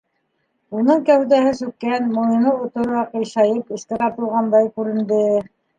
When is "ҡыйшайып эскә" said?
3.13-4.05